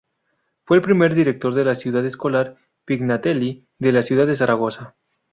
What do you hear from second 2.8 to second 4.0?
Pignatelli de